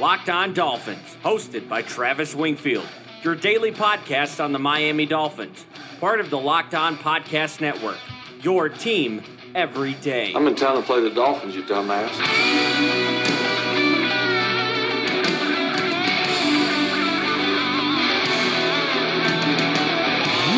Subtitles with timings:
[0.00, 2.88] Locked On Dolphins, hosted by Travis Wingfield,
[3.22, 5.66] your daily podcast on the Miami Dolphins,
[6.00, 7.98] part of the Locked On Podcast Network.
[8.42, 9.22] Your team
[9.54, 10.32] every day.
[10.34, 12.10] I'm in town to play the Dolphins, you dumbass.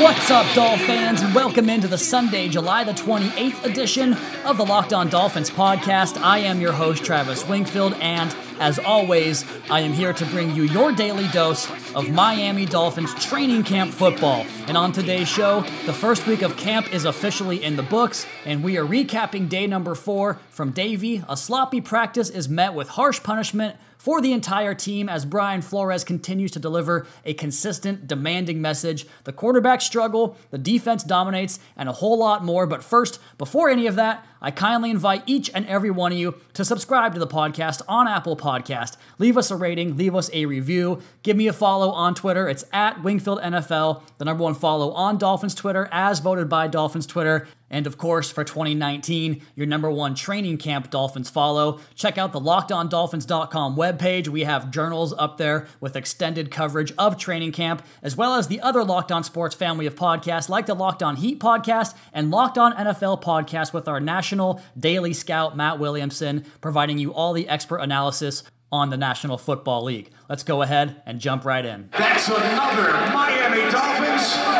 [0.03, 4.15] What's up, Doll fans, and welcome into the Sunday, July the 28th edition
[4.47, 6.17] of the Locked On Dolphins podcast.
[6.23, 10.65] I am your host, Travis Wingfield, and as always, I am here to bring you
[10.65, 14.47] your daily dose of Miami Dolphins training camp football.
[14.67, 18.63] And on today's show, the first week of camp is officially in the books, and
[18.63, 21.23] we are recapping day number four from Davie.
[21.29, 26.05] A sloppy practice is met with harsh punishment for the entire team as Brian Flores
[26.05, 29.05] continues to deliver a consistent, demanding message.
[29.25, 32.69] The quarterback struggle, the defense dominates, and a whole lot more.
[32.69, 36.37] But first, before any of that, I kindly invite each and every one of you
[36.55, 38.97] to subscribe to the podcast on Apple Podcast.
[39.19, 42.49] Leave us a rating, leave us a review, give me a follow on Twitter.
[42.49, 47.07] It's at Wingfield NFL, the number one follow on Dolphins Twitter, as voted by Dolphins
[47.07, 47.49] Twitter.
[47.71, 51.81] And of course, for 2019, your number one training camp Dolphins follow.
[51.95, 54.29] Check out the lockedondolphins.com webpage.
[54.29, 58.61] We have journals up there with extended coverage of training camp, as well as the
[58.61, 62.59] other Locked On Sports family of podcasts, like the Locked On Heat podcast and Locked
[62.59, 67.79] On NFL podcast with our national daily scout, Matt Williamson, providing you all the expert
[67.79, 70.11] analysis on the National Football League.
[70.29, 71.89] Let's go ahead and jump right in.
[71.97, 74.56] That's another Miami Dolphins.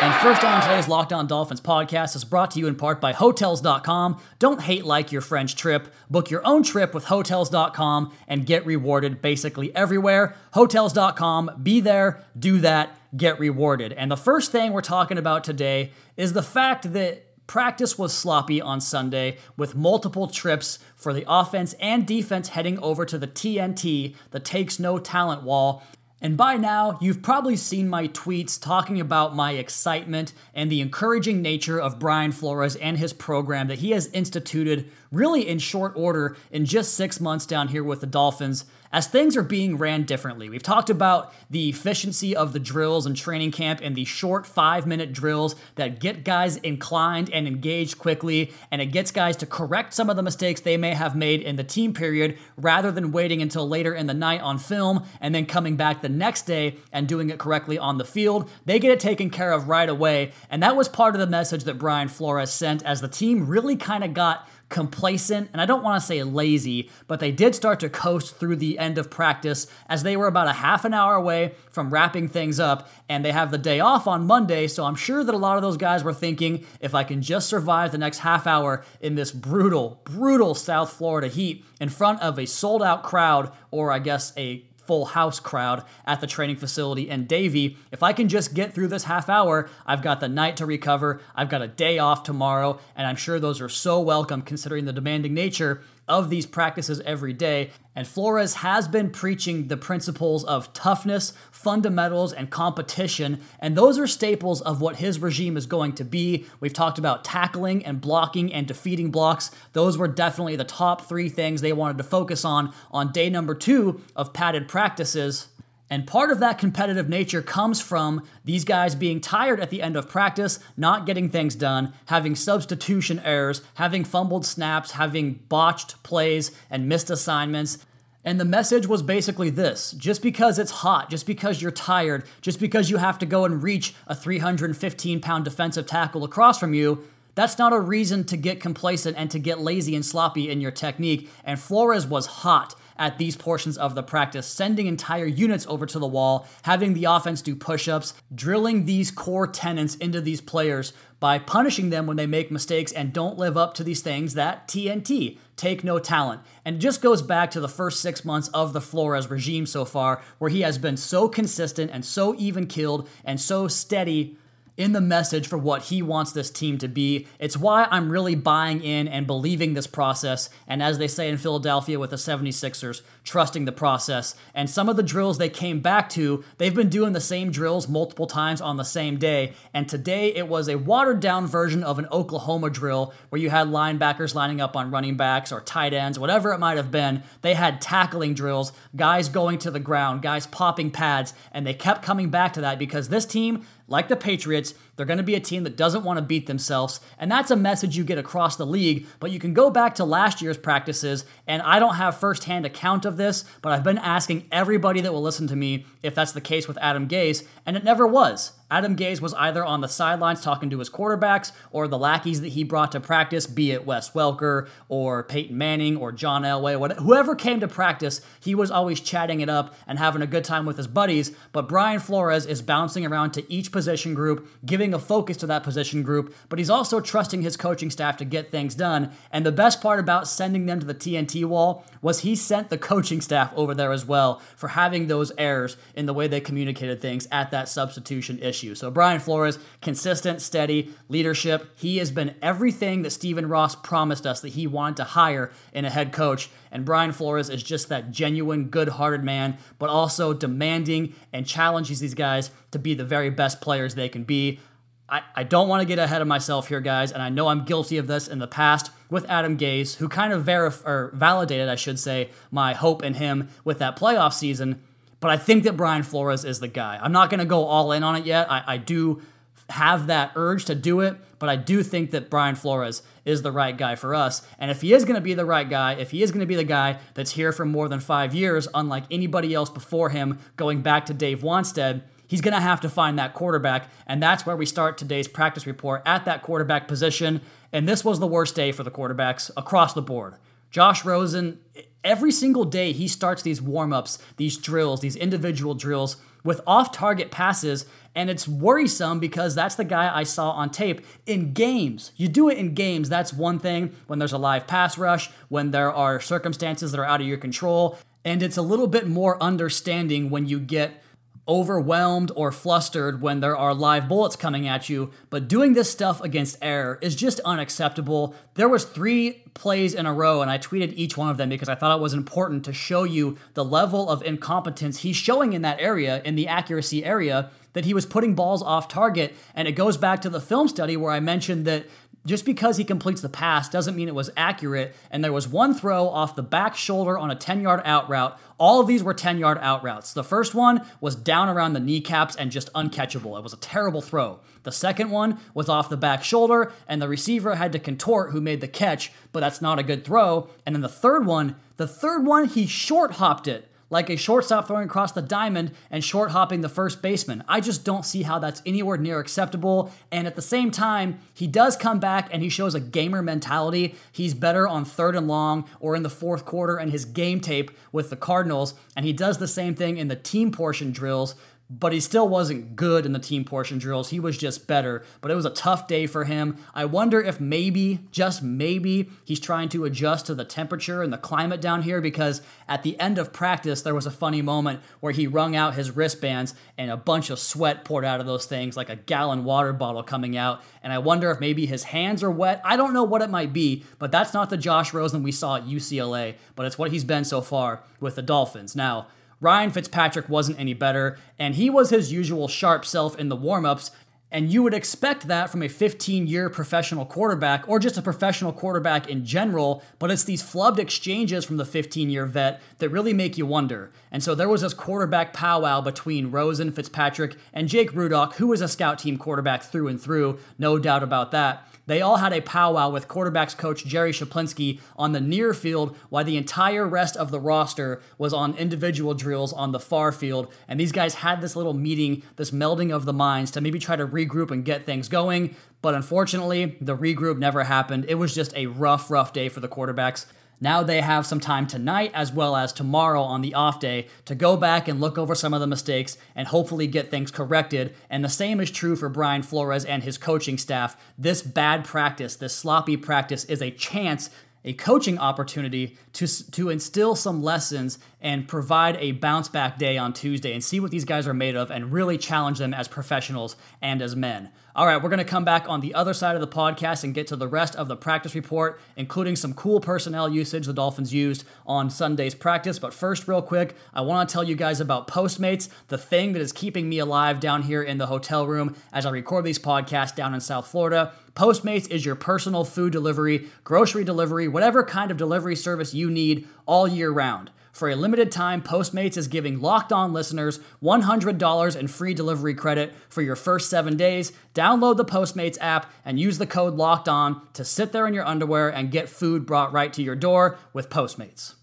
[0.00, 3.12] And first on today's Locked On Dolphins podcast is brought to you in part by
[3.12, 4.20] Hotels.com.
[4.38, 5.92] Don't hate like your French trip.
[6.08, 10.36] Book your own trip with Hotels.com and get rewarded basically everywhere.
[10.52, 13.92] Hotels.com, be there, do that, get rewarded.
[13.92, 18.60] And the first thing we're talking about today is the fact that Practice was sloppy
[18.60, 24.14] on Sunday with multiple trips for the offense and defense heading over to the TNT,
[24.32, 25.82] the Takes No Talent Wall,
[26.20, 31.42] and by now, you've probably seen my tweets talking about my excitement and the encouraging
[31.42, 36.36] nature of Brian Flores and his program that he has instituted really in short order
[36.50, 40.48] in just six months down here with the Dolphins as things are being ran differently.
[40.48, 44.86] We've talked about the efficiency of the drills and training camp and the short five
[44.86, 49.94] minute drills that get guys inclined and engaged quickly, and it gets guys to correct
[49.94, 53.42] some of the mistakes they may have made in the team period rather than waiting
[53.42, 57.08] until later in the night on film and then coming back the next day and
[57.08, 58.50] doing it correctly on the field.
[58.64, 61.64] They get it taken care of right away, and that was part of the message
[61.64, 65.82] that Brian Flores sent as the team really kind of got complacent, and I don't
[65.82, 69.66] want to say lazy, but they did start to coast through the end of practice
[69.88, 73.32] as they were about a half an hour away from wrapping things up, and they
[73.32, 76.04] have the day off on Monday, so I'm sure that a lot of those guys
[76.04, 80.54] were thinking if I can just survive the next half hour in this brutal, brutal
[80.54, 85.04] South Florida heat in front of a sold out crowd, or I guess a full
[85.04, 87.76] house crowd at the training facility in Davie.
[87.92, 91.20] If I can just get through this half hour, I've got the night to recover.
[91.36, 94.94] I've got a day off tomorrow, and I'm sure those are so welcome considering the
[94.94, 97.70] demanding nature of these practices every day.
[97.94, 103.40] And Flores has been preaching the principles of toughness, fundamentals, and competition.
[103.58, 106.46] And those are staples of what his regime is going to be.
[106.60, 109.50] We've talked about tackling and blocking and defeating blocks.
[109.72, 113.54] Those were definitely the top three things they wanted to focus on on day number
[113.54, 115.48] two of padded practices.
[115.90, 119.96] And part of that competitive nature comes from these guys being tired at the end
[119.96, 126.50] of practice, not getting things done, having substitution errors, having fumbled snaps, having botched plays
[126.70, 127.78] and missed assignments.
[128.22, 132.60] And the message was basically this just because it's hot, just because you're tired, just
[132.60, 137.04] because you have to go and reach a 315 pound defensive tackle across from you,
[137.34, 140.72] that's not a reason to get complacent and to get lazy and sloppy in your
[140.72, 141.30] technique.
[141.44, 145.98] And Flores was hot at these portions of the practice, sending entire units over to
[145.98, 150.92] the wall, having the offense do push ups, drilling these core tenets into these players
[151.20, 154.68] by punishing them when they make mistakes and don't live up to these things that
[154.68, 156.40] TNT take no talent.
[156.64, 159.84] And it just goes back to the first six months of the Flores regime so
[159.84, 164.36] far, where he has been so consistent and so even killed and so steady
[164.78, 167.26] in the message for what he wants this team to be.
[167.40, 170.48] It's why I'm really buying in and believing this process.
[170.68, 174.36] And as they say in Philadelphia with the 76ers, trusting the process.
[174.54, 177.88] And some of the drills they came back to, they've been doing the same drills
[177.88, 179.52] multiple times on the same day.
[179.74, 183.66] And today it was a watered down version of an Oklahoma drill where you had
[183.66, 187.24] linebackers lining up on running backs or tight ends, whatever it might have been.
[187.42, 192.02] They had tackling drills, guys going to the ground, guys popping pads, and they kept
[192.02, 195.40] coming back to that because this team like the Patriots, They're going to be a
[195.40, 198.66] team that doesn't want to beat themselves, and that's a message you get across the
[198.66, 199.06] league.
[199.20, 203.04] But you can go back to last year's practices, and I don't have firsthand account
[203.04, 206.40] of this, but I've been asking everybody that will listen to me if that's the
[206.40, 208.54] case with Adam Gase, and it never was.
[208.70, 212.48] Adam Gase was either on the sidelines talking to his quarterbacks or the lackeys that
[212.48, 217.00] he brought to practice, be it Wes Welker or Peyton Manning or John Elway, whatever,
[217.00, 220.66] whoever came to practice, he was always chatting it up and having a good time
[220.66, 221.32] with his buddies.
[221.52, 225.62] But Brian Flores is bouncing around to each position group, giving a focus to that
[225.62, 229.12] position group, but he's also trusting his coaching staff to get things done.
[229.32, 232.78] And the best part about sending them to the TNT wall was he sent the
[232.78, 237.00] coaching staff over there as well for having those errors in the way they communicated
[237.00, 238.74] things at that substitution issue issue.
[238.74, 241.70] So Brian Flores, consistent, steady leadership.
[241.76, 245.84] He has been everything that Stephen Ross promised us that he wanted to hire in
[245.84, 246.50] a head coach.
[246.70, 252.00] And Brian Flores is just that genuine, good hearted man, but also demanding and challenges
[252.00, 254.60] these guys to be the very best players they can be.
[255.08, 257.64] I, I don't want to get ahead of myself here, guys, and I know I'm
[257.64, 261.68] guilty of this in the past with Adam Gase, who kind of verif- or validated,
[261.68, 264.82] I should say, my hope in him with that playoff season.
[265.20, 266.98] But I think that Brian Flores is the guy.
[267.02, 268.50] I'm not going to go all in on it yet.
[268.50, 269.22] I, I do
[269.70, 273.52] have that urge to do it, but I do think that Brian Flores is the
[273.52, 274.46] right guy for us.
[274.58, 276.46] And if he is going to be the right guy, if he is going to
[276.46, 280.38] be the guy that's here for more than five years, unlike anybody else before him,
[280.56, 283.90] going back to Dave Wannstedt, he's going to have to find that quarterback.
[284.06, 287.40] And that's where we start today's practice report at that quarterback position.
[287.72, 290.36] And this was the worst day for the quarterbacks across the board.
[290.70, 291.58] Josh Rosen,
[292.04, 297.86] every single day he starts these warm-ups, these drills, these individual drills with off-target passes
[298.14, 302.10] and it's worrisome because that's the guy I saw on tape in games.
[302.16, 305.70] You do it in games, that's one thing when there's a live pass rush, when
[305.70, 309.40] there are circumstances that are out of your control, and it's a little bit more
[309.40, 311.00] understanding when you get
[311.48, 316.20] overwhelmed or flustered when there are live bullets coming at you, but doing this stuff
[316.20, 318.34] against air is just unacceptable.
[318.54, 321.68] There was 3 plays in a row and I tweeted each one of them because
[321.68, 325.62] I thought it was important to show you the level of incompetence he's showing in
[325.62, 329.72] that area in the accuracy area that he was putting balls off target and it
[329.72, 331.86] goes back to the film study where I mentioned that
[332.28, 334.94] just because he completes the pass doesn't mean it was accurate.
[335.10, 338.38] And there was one throw off the back shoulder on a 10 yard out route.
[338.58, 340.12] All of these were 10 yard out routes.
[340.12, 343.38] The first one was down around the kneecaps and just uncatchable.
[343.38, 344.40] It was a terrible throw.
[344.64, 348.40] The second one was off the back shoulder, and the receiver had to contort who
[348.40, 350.48] made the catch, but that's not a good throw.
[350.66, 354.66] And then the third one, the third one, he short hopped it like a shortstop
[354.66, 357.42] throwing across the diamond and short hopping the first baseman.
[357.48, 359.92] I just don't see how that's anywhere near acceptable.
[360.12, 363.94] And at the same time, he does come back and he shows a gamer mentality.
[364.12, 367.70] He's better on third and long or in the fourth quarter and his game tape
[367.92, 368.74] with the Cardinals.
[368.96, 371.34] And he does the same thing in the team portion drills
[371.70, 374.08] but he still wasn't good in the team portion drills.
[374.08, 376.56] He was just better, but it was a tough day for him.
[376.74, 381.18] I wonder if maybe, just maybe, he's trying to adjust to the temperature and the
[381.18, 385.12] climate down here because at the end of practice, there was a funny moment where
[385.12, 388.76] he wrung out his wristbands and a bunch of sweat poured out of those things,
[388.76, 390.62] like a gallon water bottle coming out.
[390.82, 392.62] And I wonder if maybe his hands are wet.
[392.64, 395.56] I don't know what it might be, but that's not the Josh Rosen we saw
[395.56, 398.74] at UCLA, but it's what he's been so far with the Dolphins.
[398.74, 399.08] Now,
[399.40, 403.90] Ryan Fitzpatrick wasn't any better, and he was his usual sharp self in the warmups.
[404.30, 408.52] And you would expect that from a 15 year professional quarterback or just a professional
[408.52, 413.14] quarterback in general, but it's these flubbed exchanges from the 15 year vet that really
[413.14, 413.90] make you wonder.
[414.12, 418.60] And so there was this quarterback powwow between Rosen, Fitzpatrick, and Jake Rudock, who was
[418.60, 421.66] a scout team quarterback through and through, no doubt about that.
[421.88, 426.22] They all had a powwow with quarterbacks coach Jerry Schuplinski on the near field while
[426.22, 430.52] the entire rest of the roster was on individual drills on the far field.
[430.68, 433.96] And these guys had this little meeting, this melding of the minds to maybe try
[433.96, 435.56] to regroup and get things going.
[435.80, 438.04] But unfortunately, the regroup never happened.
[438.06, 440.26] It was just a rough, rough day for the quarterbacks.
[440.60, 444.34] Now they have some time tonight as well as tomorrow on the off day to
[444.34, 447.94] go back and look over some of the mistakes and hopefully get things corrected.
[448.10, 450.96] And the same is true for Brian Flores and his coaching staff.
[451.16, 454.30] This bad practice, this sloppy practice, is a chance
[454.64, 460.12] a coaching opportunity to, to instill some lessons and provide a bounce back day on
[460.12, 463.56] Tuesday and see what these guys are made of and really challenge them as professionals
[463.80, 464.50] and as men.
[464.76, 467.14] All right, we're going to come back on the other side of the podcast and
[467.14, 471.12] get to the rest of the practice report, including some cool personnel usage the Dolphins
[471.12, 472.78] used on Sunday's practice.
[472.78, 476.42] But first, real quick, I want to tell you guys about Postmates, the thing that
[476.42, 480.14] is keeping me alive down here in the hotel room as I record these podcasts
[480.14, 481.14] down in South Florida.
[481.34, 486.46] Postmates is your personal food delivery, grocery delivery, whatever kind of delivery service you need
[486.66, 487.50] all year round.
[487.78, 492.92] For a limited time, Postmates is giving Locked On listeners $100 in free delivery credit
[493.08, 494.32] for your first seven days.
[494.52, 498.26] Download the Postmates app and use the code Locked On to sit there in your
[498.26, 501.54] underwear and get food brought right to your door with Postmates.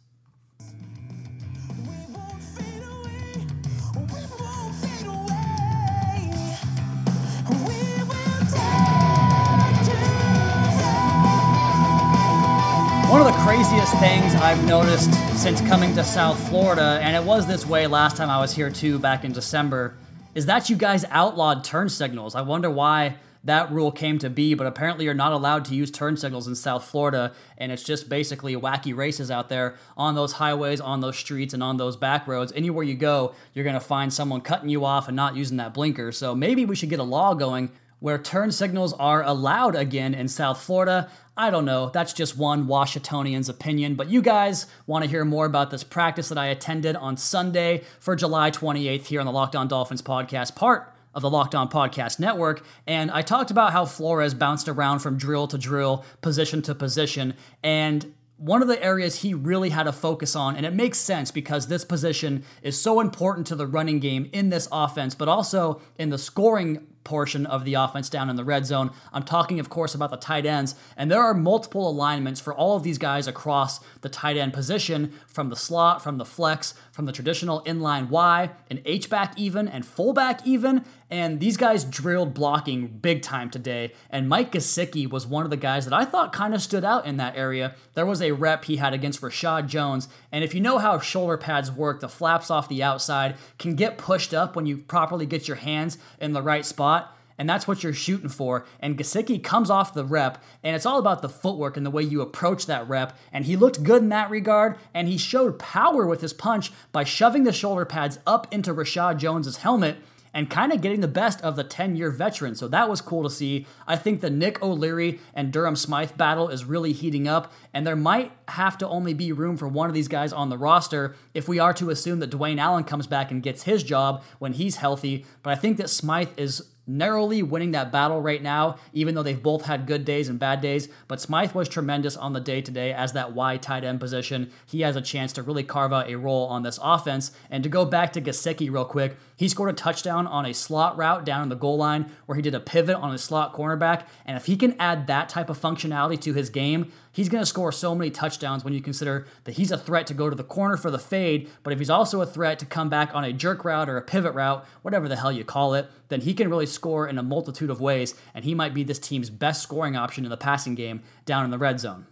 [13.56, 18.18] Craziest things I've noticed since coming to South Florida, and it was this way last
[18.18, 19.96] time I was here too, back in December,
[20.34, 22.36] is that you guys outlawed turn signals.
[22.36, 25.90] I wonder why that rule came to be, but apparently you're not allowed to use
[25.90, 30.34] turn signals in South Florida, and it's just basically wacky races out there on those
[30.34, 32.52] highways, on those streets, and on those back roads.
[32.58, 36.12] Anywhere you go, you're gonna find someone cutting you off and not using that blinker.
[36.12, 37.72] So maybe we should get a law going
[38.06, 41.10] where turn signals are allowed again in South Florida.
[41.36, 41.90] I don't know.
[41.90, 43.96] That's just one Washingtonian's opinion.
[43.96, 47.82] But you guys want to hear more about this practice that I attended on Sunday
[48.00, 51.68] for July 28th here on the Locked On Dolphins podcast, part of the Locked On
[51.68, 52.64] Podcast Network.
[52.86, 57.34] And I talked about how Flores bounced around from drill to drill, position to position.
[57.64, 61.32] And one of the areas he really had to focus on, and it makes sense
[61.32, 65.82] because this position is so important to the running game in this offense, but also
[65.98, 68.92] in the scoring portion of the offense down in the red zone.
[69.14, 72.76] I'm talking, of course, about the tight ends, and there are multiple alignments for all
[72.76, 77.06] of these guys across the tight end position from the slot, from the flex, from
[77.06, 80.84] the traditional inline Y, an H-back even, and fullback even.
[81.10, 83.94] And these guys drilled blocking big time today.
[84.10, 87.06] And Mike Gesicki was one of the guys that I thought kind of stood out
[87.06, 87.76] in that area.
[87.94, 90.08] There was a rep he had against Reshad Jones.
[90.32, 94.00] And if you know how shoulder pads work, the flaps off the outside can get
[94.00, 97.84] pushed up when you properly get your hands in the right spot and that's what
[97.84, 98.66] you're shooting for.
[98.80, 102.04] And Gesicki comes off the rep, and it's all about the footwork and the way
[102.04, 103.18] you approach that rep.
[103.32, 107.04] And he looked good in that regard, and he showed power with his punch by
[107.04, 109.98] shoving the shoulder pads up into Reshad Jones's helmet
[110.36, 112.54] and kind of getting the best of the 10 year veteran.
[112.54, 113.66] So that was cool to see.
[113.88, 117.96] I think the Nick O'Leary and Durham Smythe battle is really heating up, and there
[117.96, 121.48] might have to only be room for one of these guys on the roster if
[121.48, 124.76] we are to assume that Dwayne Allen comes back and gets his job when he's
[124.76, 125.26] healthy.
[125.42, 129.42] But I think that Smythe is narrowly winning that battle right now, even though they've
[129.42, 130.88] both had good days and bad days.
[131.08, 134.52] But Smythe was tremendous on the day today as that wide tight end position.
[134.66, 137.32] He has a chance to really carve out a role on this offense.
[137.50, 140.98] And to go back to Gesicki real quick, he scored a touchdown on a slot
[140.98, 144.06] route down in the goal line where he did a pivot on a slot cornerback.
[144.26, 147.46] And if he can add that type of functionality to his game, he's going to
[147.46, 150.44] score so many touchdowns when you consider that he's a threat to go to the
[150.44, 153.32] corner for the fade, but if he's also a threat to come back on a
[153.32, 156.50] jerk route or a pivot route, whatever the hell you call it, then he can
[156.50, 159.96] really score in a multitude of ways, and he might be this team's best scoring
[159.96, 162.06] option in the passing game down in the red zone.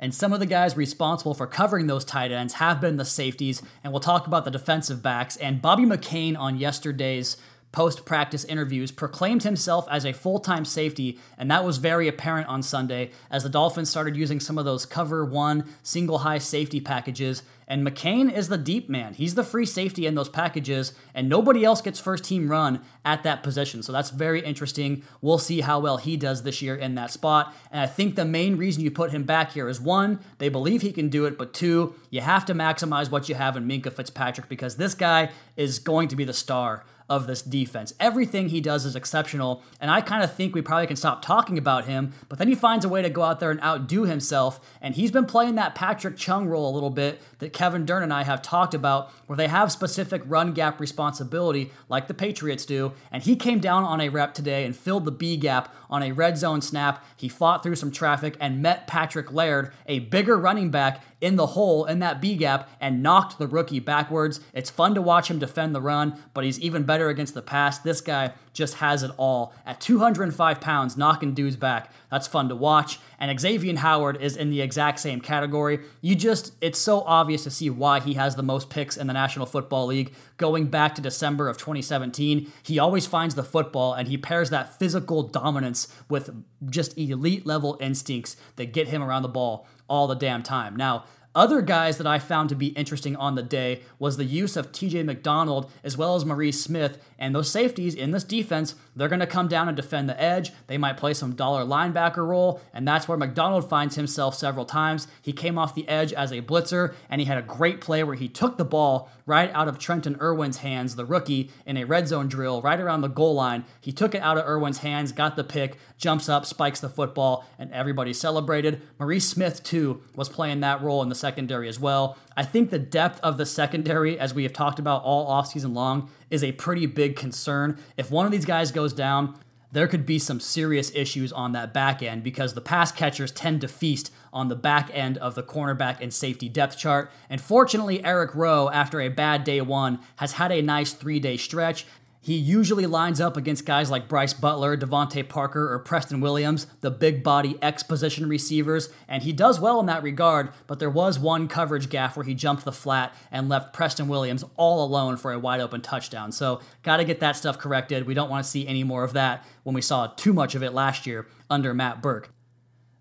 [0.00, 3.62] And some of the guys responsible for covering those tight ends have been the safeties,
[3.82, 5.36] and we'll talk about the defensive backs.
[5.36, 7.36] And Bobby McCain on yesterday's
[7.72, 12.48] post practice interviews, proclaimed himself as a full time safety, and that was very apparent
[12.48, 16.80] on Sunday as the Dolphins started using some of those cover one single high safety
[16.80, 17.42] packages.
[17.70, 19.12] And McCain is the deep man.
[19.12, 23.24] He's the free safety in those packages, and nobody else gets first team run at
[23.24, 23.82] that position.
[23.82, 25.02] So that's very interesting.
[25.20, 27.54] We'll see how well he does this year in that spot.
[27.70, 30.80] And I think the main reason you put him back here is one, they believe
[30.80, 33.92] he can do it, but two, you have to maximize what you have in Minkah
[33.92, 37.94] Fitzpatrick because this guy is going to be the star of this defense.
[37.98, 41.56] Everything he does is exceptional, and I kind of think we probably can stop talking
[41.56, 44.60] about him, but then he finds a way to go out there and outdo himself,
[44.82, 48.12] and he's been playing that Patrick Chung role a little bit that Kevin Dern and
[48.12, 52.92] I have talked about, where they have specific run gap responsibility, like the Patriots do,
[53.10, 56.12] and he came down on a rep today and filled the B gap on a
[56.12, 57.04] red zone snap.
[57.16, 61.48] He fought through some traffic and met Patrick Laird, a bigger running back, in the
[61.48, 64.40] hole in that B gap and knocked the rookie backwards.
[64.52, 67.78] It's fun to watch him defend the run, but he's even better against the pass.
[67.78, 69.52] This guy just has it all.
[69.66, 71.92] At 205 pounds, knocking dudes back.
[72.10, 72.98] That's fun to watch.
[73.18, 75.80] And Xavier Howard is in the exact same category.
[76.00, 79.12] You just, it's so obvious to see why he has the most picks in the
[79.12, 80.12] National Football League.
[80.36, 84.78] Going back to December of 2017, he always finds the football and he pairs that
[84.78, 86.30] physical dominance with
[86.70, 90.76] just elite level instincts that get him around the ball all the damn time.
[90.76, 91.04] Now,
[91.38, 94.72] other guys that I found to be interesting on the day was the use of
[94.72, 96.98] TJ McDonald as well as Maurice Smith.
[97.16, 100.50] And those safeties in this defense, they're going to come down and defend the edge.
[100.66, 105.06] They might play some dollar linebacker role, and that's where McDonald finds himself several times.
[105.22, 108.16] He came off the edge as a blitzer, and he had a great play where
[108.16, 112.08] he took the ball right out of Trenton Irwin's hands, the rookie, in a red
[112.08, 113.64] zone drill right around the goal line.
[113.80, 117.44] He took it out of Irwin's hands, got the pick, jumps up, spikes the football,
[117.58, 118.80] and everybody celebrated.
[118.98, 122.16] Maurice Smith, too, was playing that role in the second secondary as well.
[122.38, 126.08] I think the depth of the secondary, as we have talked about all offseason long,
[126.30, 127.78] is a pretty big concern.
[127.98, 129.38] If one of these guys goes down,
[129.70, 133.60] there could be some serious issues on that back end because the pass catchers tend
[133.60, 137.10] to feast on the back end of the cornerback and safety depth chart.
[137.28, 141.36] And fortunately, Eric Rowe, after a bad day one, has had a nice three day
[141.36, 141.84] stretch.
[142.20, 146.90] He usually lines up against guys like Brice Butler, DeVante Parker, or Preston Williams, the
[146.90, 151.18] big body X position receivers, and he does well in that regard, but there was
[151.18, 155.32] one coverage gaffe where he jumped the flat and left Preston Williams all alone for
[155.32, 156.32] a wide open touchdown.
[156.32, 158.06] So, got to get that stuff corrected.
[158.06, 160.62] We don't want to see any more of that when we saw too much of
[160.62, 162.32] it last year under Matt Burke.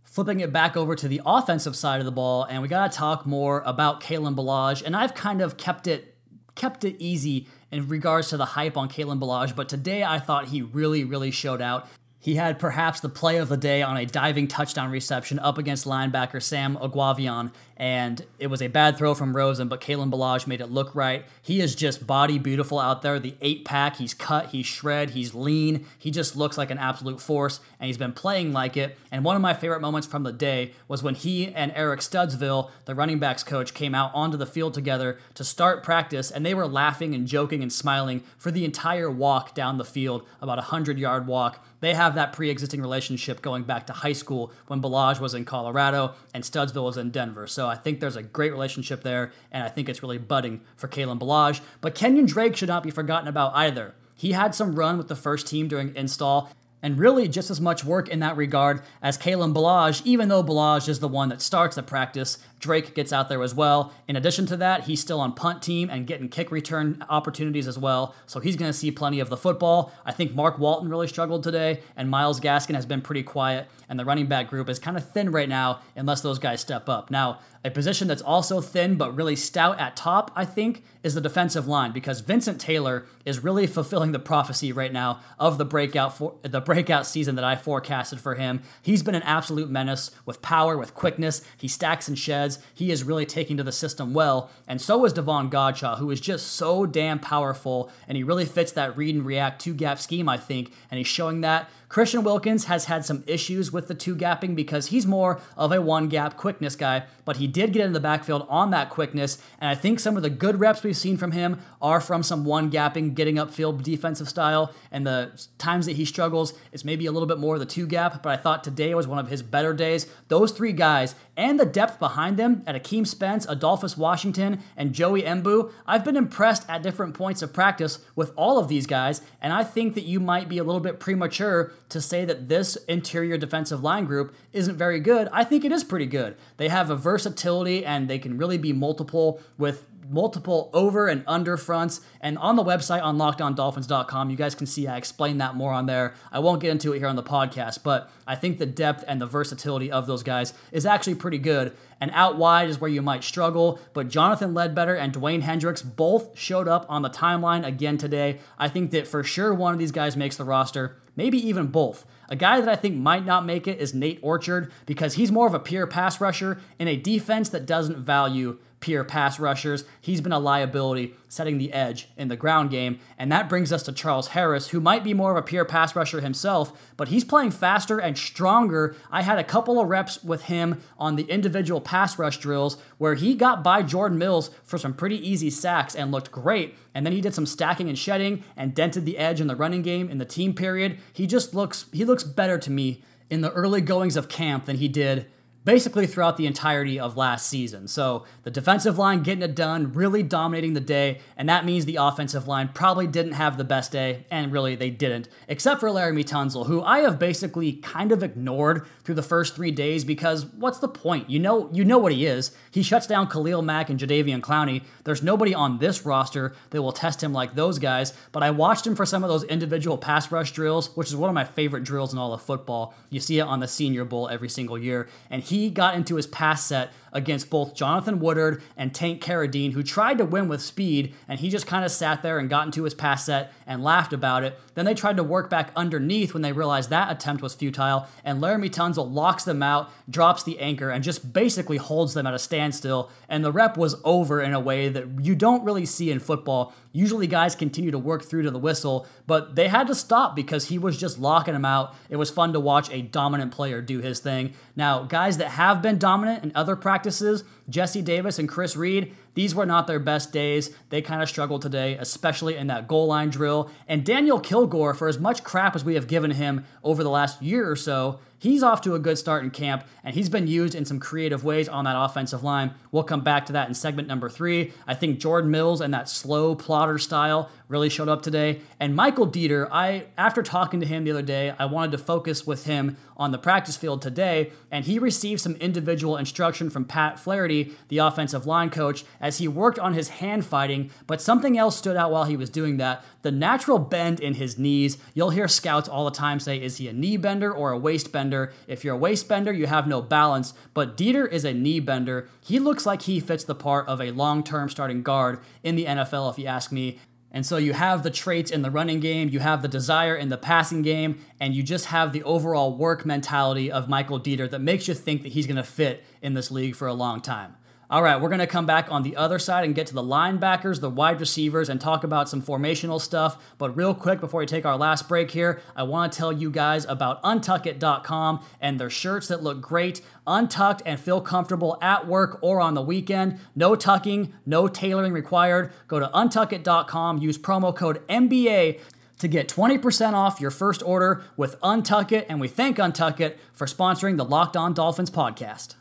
[0.04, 2.98] Flipping it back over to the offensive side of the ball, and we got to
[2.98, 6.14] talk more about Kalen Ballage, and I've kind of kept it
[6.56, 10.48] kept it easy in regards to the hype on Kalen Ballage, but today I thought
[10.48, 11.88] he really, really showed out.
[12.20, 15.86] He had perhaps the play of the day on a diving touchdown reception up against
[15.86, 20.62] linebacker Sam Eguavoen, and it was a bad throw from Rosen, but Kalen Ballage made
[20.62, 21.26] it look right.
[21.44, 23.20] He is just body beautiful out there.
[23.20, 25.86] The eight pack, he's cut, he's shred, he's lean.
[26.00, 28.98] He just looks like an absolute force, and he's been playing like it.
[29.12, 32.72] And one of my favorite moments from the day was when he and Eric Studesville,
[32.86, 36.56] the running backs coach, came out onto the field together to start practice, and they
[36.56, 40.66] were laughing and joking and smiling for the entire walk down the field, about a
[40.66, 41.64] 100 yard walk.
[41.80, 45.46] They have that pre existing relationship going back to high school when Ballage was in
[45.46, 47.46] Colorado and Studesville was in Denver.
[47.46, 50.88] So I think there's a great relationship there, and I think it's really budding for
[50.88, 51.62] Kalen Ballage.
[51.82, 53.96] But Kenyan Drake should not be forgotten about either.
[54.16, 56.50] He had some run with the first team during install,
[56.82, 60.88] and really just as much work in that regard as Kalen Ballage, even though Ballage
[60.88, 62.38] is the one that starts the practice.
[62.60, 63.94] Drake gets out there as well.
[64.08, 67.78] In addition to that, he's still on punt team and getting kick return opportunities as
[67.78, 69.92] well, so he's going to see plenty of the football.
[70.06, 74.00] I think Mark Walton really struggled today, and Myles Gaskin has been pretty quiet, and
[74.00, 77.12] the running back group is kind of thin right now unless those guys step up.
[77.12, 81.22] Now, a position that's also thin but really stout at top, I think, is the
[81.22, 86.18] defensive line because Vincent Taylor is really fulfilling the prophecy right now of the breakout
[86.18, 88.62] for the breakout season that I forecasted for him.
[88.82, 91.42] He's been an absolute menace with power, with quickness.
[91.58, 92.47] He stacks and sheds.
[92.74, 96.22] He is really taking to the system well, and so is Davon Godchaux, who is
[96.22, 100.28] just so damn powerful, and he really fits that read and react two gap scheme,
[100.30, 101.70] I think, and he's showing that.
[101.90, 105.82] Christian Wilkins has had some issues with the two gapping because he's more of a
[105.82, 109.38] one gap quickness guy, but he did get into the backfield on that quickness.
[109.60, 112.44] And I think some of the good reps we've seen from him are from some
[112.44, 114.74] one gapping, getting upfield defensive style.
[114.92, 118.22] And the times that he struggles is maybe a little bit more the two gap,
[118.22, 120.08] but I thought today was one of his better days.
[120.28, 125.22] Those three guys and the depth behind them at Akeem Spence, Adolphus Washington, and Joey
[125.22, 129.22] Mbu, I've been impressed at different points of practice with all of these guys.
[129.42, 132.76] And I think that you might be a little bit premature to say that this
[132.88, 135.30] interior defensive line group isn't very good.
[135.32, 136.36] I think it is pretty good.
[136.58, 141.58] They have a versatility and they can really be multiple with multiple over and under
[141.58, 142.02] fronts.
[142.22, 145.86] And on the website on lockedondolphins.com, you guys can see I explain that more on
[145.86, 146.14] there.
[146.32, 149.22] I won't get into it here on the podcast, but I think the depth and
[149.22, 151.76] the versatility of those guys is actually pretty good.
[152.00, 156.38] And out wide is where you might struggle, but Jonathan Ledbetter and Dewayne Hendrix both
[156.38, 158.40] showed up on the timeline again today.
[158.60, 162.06] I think that for sure one of these guys makes the roster, maybe even both.
[162.30, 165.48] A guy that I think might not make it is Nate Orchard because he's more
[165.48, 169.86] of a pure pass rusher in a defense that doesn't value pure pass rushers.
[170.00, 173.00] He's been a liability setting the edge in the ground game.
[173.18, 175.96] And that brings us to Charles Harris, who might be more of a pure pass
[175.96, 178.96] rusher himself, but he's playing faster and stronger.
[179.12, 183.16] I had a couple of reps with him on the individual pass rush drills where
[183.16, 186.76] he got by Jordan Mills for some pretty easy sacks and looked great.
[186.94, 189.82] And then he did some stacking and shedding and dented the edge in the running
[189.82, 190.98] game in the team period.
[191.14, 194.78] He just looks he looks better to me in the early goings of camp than
[194.78, 195.28] he did
[195.68, 197.90] basically throughout the entirety of last season.
[197.90, 201.98] So the defensive line getting it done, really dominating the day, and that means the
[201.98, 206.24] offensive line probably didn't have the best day, and really they didn't, except for Laremy
[206.24, 210.80] Tunsil, who I have basically kind of ignored through the first three days because what's
[210.80, 211.30] the point?
[211.30, 212.52] You know, you know what he is.
[212.72, 214.84] He shuts down Khalil Mack and Jadeveon Clowney.
[215.04, 218.14] There's nobody on this roster that will test him like those guys.
[218.32, 221.30] But I watched him for some of those individual pass rush drills, which is one
[221.30, 222.94] of my favorite drills in all of football.
[223.10, 226.16] You see it on the Senior Bowl every single year, and he he got into
[226.16, 230.62] his pass set against both Jonathan Woodard and Tank Carradine, who tried to win with
[230.62, 233.84] speed, and he just kind of sat there and got into his pass set and
[233.84, 234.60] laughed about it.
[234.76, 238.42] Then they tried to work back underneath when they realized that attempt was futile, and
[238.42, 242.40] Laremy Tunsil locks them out, drops the anchor, and just basically holds them at a
[242.40, 243.12] standstill.
[243.28, 246.74] And the rep was over in a way that you don't really see in football.
[246.92, 250.70] Usually, guys continue to work through to the whistle, but they had to stop because
[250.70, 251.94] he was just locking them out.
[252.10, 254.54] It was fun to watch a dominant player do his thing.
[254.76, 259.14] Now, guys that have been dominant in other practices, practices Jesse Davis and Chris Reed,
[259.34, 260.76] these were not their best days.
[260.90, 263.70] They kind of struggled today, especially in that goal line drill.
[263.88, 267.42] And Daniel Kilgore, for as much crap as we have given him over the last
[267.42, 270.76] year or so, He's off to a good start in camp, and he's been used
[270.76, 272.76] in some creative ways on that offensive line.
[272.92, 274.74] We'll come back to that in segment number three.
[274.86, 278.62] I think Jordan Mills and that slow plotter style really showed up today.
[278.80, 282.46] And Michael Deiter, I after talking to him the other day, I wanted to focus
[282.46, 287.20] with him on the practice field today, and he received some individual instruction from Pat
[287.20, 287.57] Flaherty,
[287.90, 290.92] the offensive line coach, as he worked on his hand fighting.
[291.06, 294.58] But something else stood out while he was doing that the natural bend in his
[294.58, 294.98] knees.
[295.14, 298.14] You'll hear scouts all the time say, is he a knee bender or a waist
[298.14, 298.54] bender?
[298.68, 302.30] If you're a waist bender, you have no balance, but Deiter is a knee bender.
[302.40, 305.84] He looks like he fits the part of a long term starting guard in the
[305.84, 307.00] NFL, if you ask me.
[307.32, 310.30] And so you have the traits in the running game, you have the desire in
[310.30, 314.60] the passing game, and you just have the overall work mentality of Michael Deiter that
[314.60, 317.56] makes you think that he's going to fit in this league for a long time.
[317.90, 320.04] All right, we're going to come back on the other side and get to the
[320.04, 323.42] linebackers, the wide receivers, and talk about some formational stuff.
[323.58, 326.52] But real quick, before we take our last break here, I want to tell you
[326.52, 332.40] guys about untuckit.com and their shirts that look great, untucked, and feel comfortable at work
[332.42, 333.40] or on the weekend.
[333.56, 335.72] No tucking, no tailoring required.
[335.88, 338.82] Go to untuckit.com, use promo code MBA
[339.20, 344.18] to get 20% off your first order with Untuckit, and we thank Untuckit for sponsoring
[344.18, 345.76] the Locked On Dolphins podcast.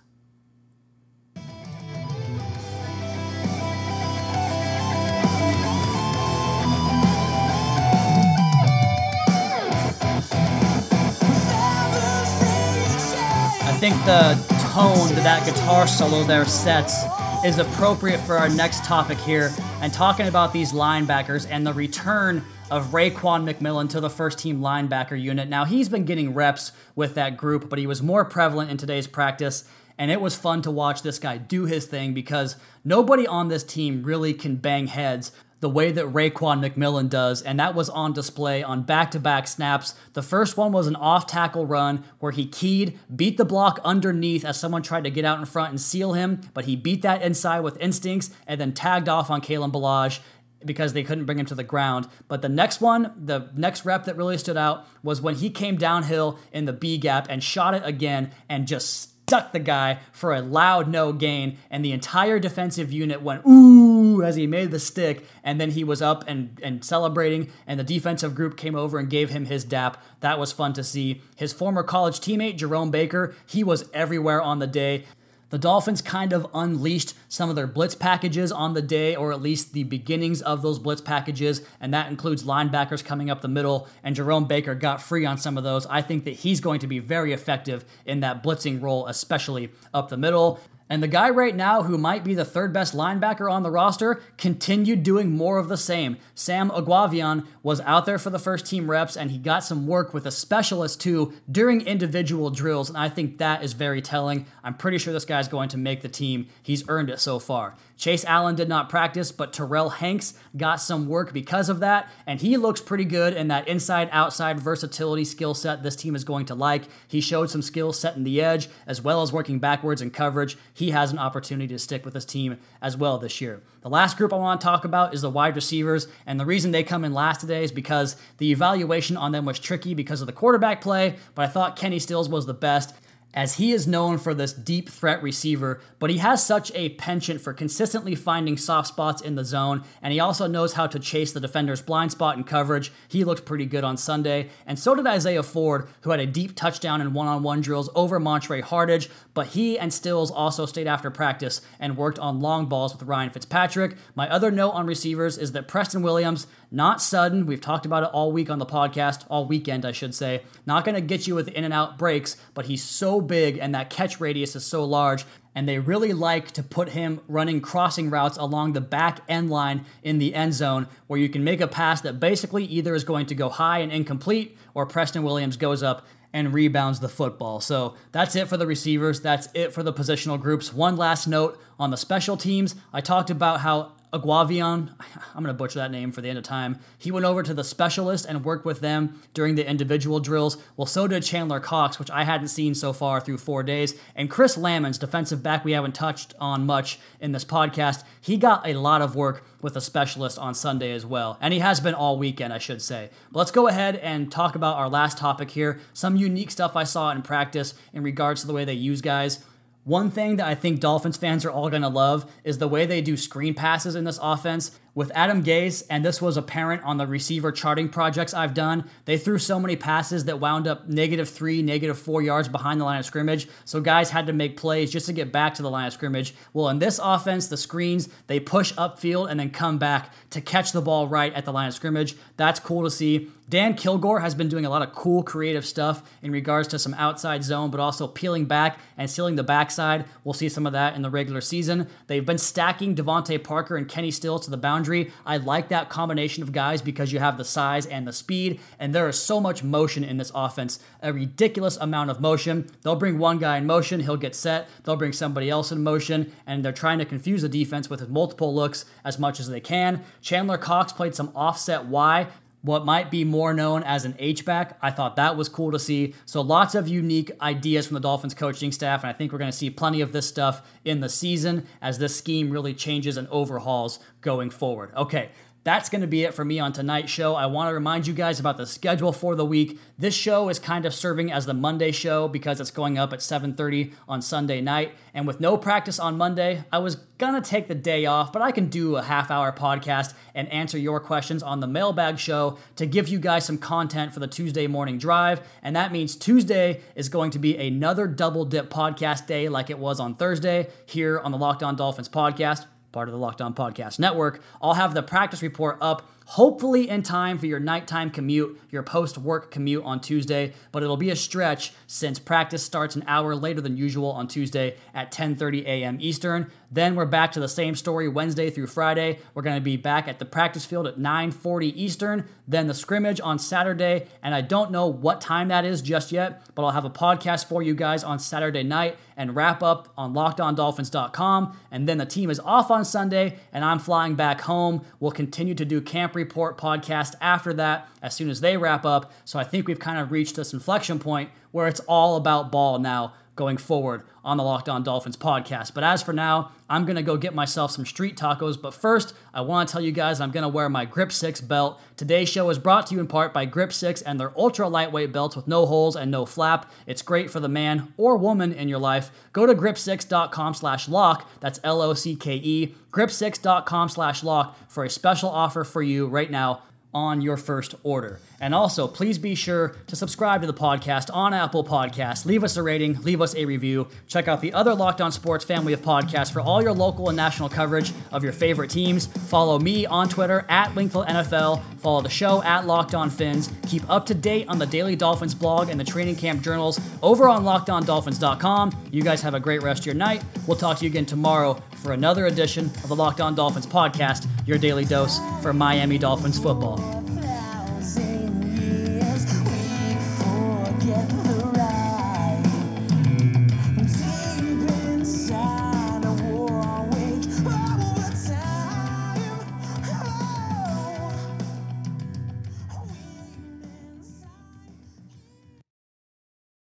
[13.78, 14.32] Think the
[14.72, 17.04] tone that that guitar solo there sets
[17.44, 22.42] is appropriate for our next topic here and talking about these linebackers and the return
[22.70, 25.50] of Raekwon McMillan to the first team linebacker unit.
[25.50, 29.06] Now, he's been getting reps with that group, but he was more prevalent in today's
[29.06, 29.64] practice.
[29.98, 33.62] And it was fun to watch this guy do his thing because nobody on this
[33.62, 38.12] team really can bang heads the way that Raekwon McMillan does, and that was on
[38.12, 39.94] display on back to back snaps.
[40.12, 44.44] The first one was an off tackle run where he keyed, beat the block underneath
[44.44, 47.22] as someone tried to get out in front and seal him, but he beat that
[47.22, 50.20] inside with instincts and then tagged off on Kalen Ballage
[50.64, 52.08] because they couldn't bring him to the ground.
[52.28, 55.76] But the next one, the next rep that really stood out was when he came
[55.76, 60.34] downhill in the B gap and shot it again and just stuck the guy for
[60.34, 64.78] a loud no gain, and the entire defensive unit went ooh as he made the
[64.78, 68.98] stick, and then he was up and, and celebrating, and the defensive group came over
[68.98, 70.02] and gave him his dap.
[70.20, 71.22] That was fun to see.
[71.36, 75.04] His former college teammate, Jerome Baker, he was everywhere on the day.
[75.50, 79.40] The Dolphins kind of unleashed some of their blitz packages on the day, or at
[79.40, 83.86] least the beginnings of those blitz packages, and that includes linebackers coming up the middle.
[84.02, 85.86] And Jerome Baker got free on some of those.
[85.86, 90.08] I think that he's going to be very effective in that blitzing role, especially up
[90.08, 90.60] the middle.
[90.88, 94.22] And the guy right now who might be the third best linebacker on the roster
[94.38, 96.16] continued doing more of the same.
[96.34, 100.14] Sam Eguavoen was out there for the first team reps and he got some work
[100.14, 102.88] with a specialist too during individual drills.
[102.88, 104.46] And I think that is very telling.
[104.62, 106.46] I'm pretty sure this guy's going to make the team.
[106.62, 107.74] He's earned it so far.
[107.96, 112.40] Chase Allen did not practice, but Terrill Hanks got some work because of that, and
[112.40, 116.44] he looks pretty good in that inside outside versatility skill set this team is going
[116.46, 116.84] to like.
[117.08, 120.58] He showed some skills setting the edge as well as working backwards in coverage.
[120.76, 123.62] He has an opportunity to stick with this team as well this year.
[123.80, 126.70] The last group I want to talk about is the wide receivers, and the reason
[126.70, 130.26] they come in last today is because the evaluation on them was tricky because of
[130.26, 132.94] the quarterback play, but I thought Kenny Stills was the best
[133.36, 137.38] as he is known for this deep threat receiver, but he has such a penchant
[137.38, 141.32] for consistently finding soft spots in the zone, and he also knows how to chase
[141.32, 142.90] the defender's blind spot in coverage.
[143.06, 146.56] He looked pretty good on Sunday, and so did Isaiah Ford, who had a deep
[146.56, 150.86] touchdown in one on one drills over Montre Hardage, but he and Stills also stayed
[150.86, 153.96] after practice and worked on long balls with Ryan Fitzpatrick.
[154.14, 157.46] My other note on receivers is that Preston Williams not sudden.
[157.46, 160.42] We've talked about it all week on the podcast, all weekend, I should say.
[160.64, 163.74] Not going to get you with in and out breaks, but he's so big and
[163.74, 165.24] that catch radius is so large.
[165.54, 169.86] And they really like to put him running crossing routes along the back end line
[170.02, 173.26] in the end zone, where you can make a pass that basically either is going
[173.26, 177.60] to go high and incomplete, or Preston Williams goes up and rebounds the football.
[177.60, 179.22] So that's it for the receivers.
[179.22, 180.74] That's it for the positional groups.
[180.74, 182.74] One last note on the special teams.
[182.92, 184.90] I talked about how Eguavoen,
[185.34, 186.78] I'm going to butcher that name for the end of time.
[186.98, 190.56] He went over to the specialist and worked with them during the individual drills.
[190.76, 193.94] Well, so did Chandler Cox, which I hadn't seen so far through four days.
[194.14, 198.66] And Chris Lammons, defensive back we haven't touched on much in this podcast, he got
[198.66, 201.38] a lot of work with a specialist on Sunday as well.
[201.40, 203.10] And he has been all weekend, I should say.
[203.32, 206.84] But let's go ahead and talk about our last topic here some unique stuff I
[206.84, 209.40] saw in practice in regards to the way they use guys.
[209.86, 212.86] One thing that I think Dolphins fans are all going to love is the way
[212.86, 214.72] they do screen passes in this offense.
[214.96, 219.18] With Adam Gase, and this was apparent on the receiver charting projects I've done, they
[219.18, 223.00] threw so many passes that wound up negative three, negative four yards behind the line
[223.00, 223.46] of scrimmage.
[223.66, 226.34] So guys had to make plays just to get back to the line of scrimmage.
[226.54, 230.72] Well, in this offense, the screens, they push upfield and then come back to catch
[230.72, 232.16] the ball right at the line of scrimmage.
[232.38, 233.30] That's cool to see.
[233.48, 236.94] Dan Kilgore has been doing a lot of cool creative stuff in regards to some
[236.94, 240.04] outside zone, but also peeling back and sealing the backside.
[240.24, 241.86] We'll see some of that in the regular season.
[242.08, 244.85] They've been stacking DeVante Parker and Kenny Stills to the boundary.
[245.24, 248.94] I like that combination of guys because you have the size and the speed, and
[248.94, 250.78] there is so much motion in this offense.
[251.02, 252.68] A ridiculous amount of motion.
[252.82, 254.68] They'll bring one guy in motion, he'll get set.
[254.84, 258.54] They'll bring somebody else in motion, and they're trying to confuse the defense with multiple
[258.54, 260.04] looks as much as they can.
[260.20, 262.26] Chandler Cox played some offset Y
[262.66, 264.76] what might be more known as an H-back.
[264.82, 266.14] I thought that was cool to see.
[266.26, 269.50] So lots of unique ideas from the Dolphins coaching staff, and I think we're going
[269.50, 273.26] to see plenty of this stuff in the season as this scheme really changes and
[273.28, 274.92] overhauls going forward.
[274.96, 275.30] Okay,
[275.66, 277.34] that's going to be it for me on tonight's show.
[277.34, 279.80] I want to remind you guys about the schedule for the week.
[279.98, 283.18] This show is kind of serving as the Monday show because it's going up at
[283.18, 284.92] 7:30 on Sunday night.
[285.12, 288.52] And with no practice on Monday, I was to take the day off, but I
[288.52, 293.08] can do a half-hour podcast and answer your questions on the Mailbag show to give
[293.08, 295.40] you guys some content for the Tuesday morning drive.
[295.64, 299.80] And that means Tuesday is going to be another double dip podcast day like it
[299.80, 303.54] was on Thursday here on the Locked On Dolphins podcast part of the Locked On
[303.54, 304.40] Podcast Network.
[304.62, 309.16] I'll have the practice report up hopefully in time for your nighttime commute, your post
[309.16, 313.60] work commute on Tuesday, but it'll be a stretch since practice starts an hour later
[313.60, 315.98] than usual on Tuesday at 10:30 a.m.
[316.00, 316.50] Eastern.
[316.70, 319.20] Then we're back to the same story Wednesday through Friday.
[319.34, 323.20] We're going to be back at the practice field at 9:40 Eastern, then the scrimmage
[323.20, 326.84] on Saturday, and I don't know what time that is just yet, but I'll have
[326.84, 331.98] a podcast for you guys on Saturday night and wrap up on lockedondolphins.com, and then
[331.98, 334.84] the team is off on Sunday and I'm flying back home.
[335.00, 339.12] We'll continue to do camp Report podcast after that as soon as they wrap up.
[339.24, 342.80] So I think we've kind of reached this inflection point where it's all about ball
[342.80, 345.72] now going forward on the Locked On Dolphins podcast.
[345.72, 348.60] But as for now, I'm going to go get myself some street tacos.
[348.60, 351.42] But first, I want to tell you guys I'm going to wear my Grip 6
[351.42, 351.80] belt.
[351.96, 355.12] Today's show is brought to you in part by Grip 6 and their ultra lightweight
[355.12, 356.70] belts with no holes and no flap.
[356.86, 359.10] It's great for the man or woman in your life.
[359.32, 361.30] Go to grip6.com slash lock.
[361.40, 362.74] That's L O C K E.
[362.90, 366.62] Grip6.com slash lock for a special offer for you right now
[366.94, 368.20] on your first order.
[368.40, 372.26] And also, please be sure to subscribe to the podcast on Apple Podcasts.
[372.26, 373.88] Leave us a rating, leave us a review.
[374.08, 377.16] Check out the other Locked On Sports family of podcasts for all your local and
[377.16, 379.06] national coverage of your favorite teams.
[379.06, 381.62] Follow me on Twitter at Wingfield NFL.
[381.78, 383.50] Follow the show at Locked On Fins.
[383.68, 387.28] Keep up to date on the Daily Dolphins blog and the training camp journals over
[387.28, 388.88] on LockedOnDolphins.com.
[388.90, 390.22] You guys have a great rest of your night.
[390.46, 394.26] We'll talk to you again tomorrow for another edition of the Locked On Dolphins podcast,
[394.46, 396.75] your daily dose for Miami Dolphins football.
[396.76, 397.15] Bye.